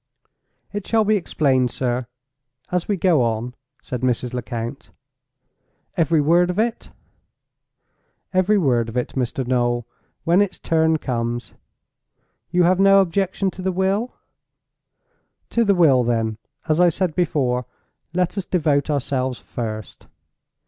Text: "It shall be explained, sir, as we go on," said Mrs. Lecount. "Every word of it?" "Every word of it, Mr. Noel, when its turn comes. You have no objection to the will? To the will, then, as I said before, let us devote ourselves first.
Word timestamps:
"It 0.73 0.87
shall 0.87 1.03
be 1.05 1.15
explained, 1.15 1.69
sir, 1.69 2.07
as 2.71 2.87
we 2.87 2.97
go 2.97 3.21
on," 3.21 3.53
said 3.83 4.01
Mrs. 4.01 4.33
Lecount. 4.33 4.89
"Every 5.95 6.19
word 6.19 6.49
of 6.49 6.57
it?" 6.57 6.89
"Every 8.33 8.57
word 8.57 8.89
of 8.89 8.97
it, 8.97 9.09
Mr. 9.09 9.45
Noel, 9.45 9.85
when 10.23 10.41
its 10.41 10.57
turn 10.57 10.97
comes. 10.97 11.53
You 12.49 12.63
have 12.63 12.79
no 12.79 12.99
objection 12.99 13.51
to 13.51 13.61
the 13.61 13.71
will? 13.71 14.15
To 15.51 15.63
the 15.63 15.75
will, 15.75 16.03
then, 16.03 16.39
as 16.67 16.81
I 16.81 16.89
said 16.89 17.13
before, 17.13 17.67
let 18.11 18.39
us 18.39 18.45
devote 18.47 18.89
ourselves 18.89 19.37
first. 19.37 20.07